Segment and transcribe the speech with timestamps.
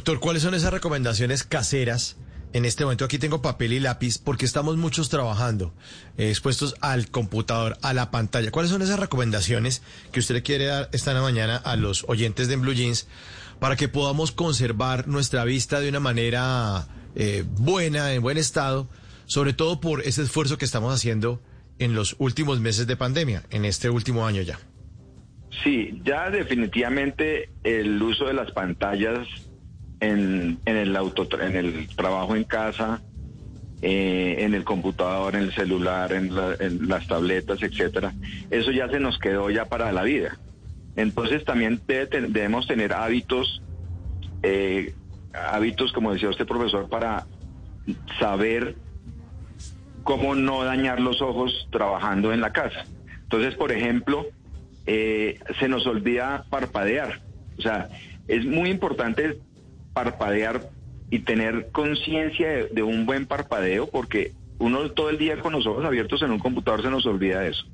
[0.00, 2.16] Doctor, ¿cuáles son esas recomendaciones caseras?
[2.54, 5.74] En este momento aquí tengo papel y lápiz porque estamos muchos trabajando,
[6.16, 8.50] eh, expuestos al computador, a la pantalla.
[8.50, 12.56] ¿Cuáles son esas recomendaciones que usted le quiere dar esta mañana a los oyentes de
[12.56, 13.08] Blue Jeans
[13.58, 18.88] para que podamos conservar nuestra vista de una manera eh, buena, en buen estado,
[19.26, 21.42] sobre todo por ese esfuerzo que estamos haciendo
[21.78, 24.58] en los últimos meses de pandemia, en este último año ya?
[25.62, 29.28] Sí, ya definitivamente el uso de las pantallas
[30.00, 33.02] en, el auto, en el trabajo en casa,
[33.82, 38.12] eh, en el computador, en el celular, en, las tabletas, etcétera.
[38.50, 40.38] Eso ya se nos quedó ya para la vida.
[40.96, 43.62] Entonces también debemos tener hábitos,
[44.42, 44.94] eh,
[45.32, 47.26] hábitos como decía usted profesor, para
[48.18, 48.74] saber
[50.02, 52.84] cómo no dañar los ojos trabajando en la casa.
[53.22, 54.26] Entonces, por ejemplo,
[54.86, 57.20] eh, se nos olvida parpadear.
[57.58, 57.88] O sea,
[58.26, 59.38] es muy importante
[60.04, 60.70] parpadear
[61.10, 65.84] y tener conciencia de, un buen parpadeo, porque uno todo el día con los ojos
[65.84, 67.66] abiertos en un computador se nos olvida eso.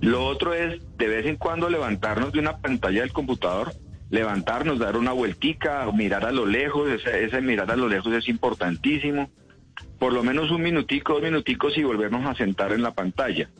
[0.00, 3.72] Lo otro es de vez en cuando levantarnos de una pantalla del computador,
[4.10, 9.30] levantarnos, dar una vueltica, mirar a lo lejos, ese, mirar a lo lejos es importantísimo.
[9.98, 13.50] Por lo menos un minutico, dos minuticos y volvernos a sentar en la pantalla.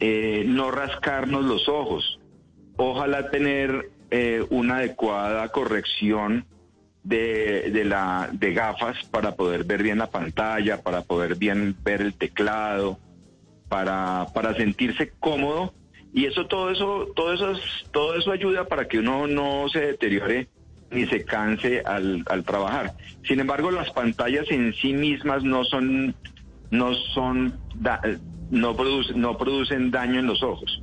[0.00, 2.18] Eh, no rascarnos los ojos.
[2.76, 6.44] Ojalá tener eh, una adecuada corrección
[7.06, 12.14] de, la, de gafas para poder ver bien la pantalla, para poder bien ver el
[12.14, 12.98] teclado,
[13.68, 15.72] para, para sentirse cómodo.
[16.12, 17.52] Y eso, todo eso, todo eso,
[17.92, 20.48] todo eso ayuda para que uno no se deteriore
[20.90, 22.94] ni se canse al, al trabajar.
[23.26, 26.14] Sin embargo, las pantallas en sí mismas no son,
[26.70, 27.58] no son,
[28.50, 30.82] no, producen, no producen daño en los ojos.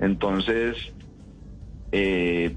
[0.00, 0.76] Entonces,
[1.92, 2.56] eh,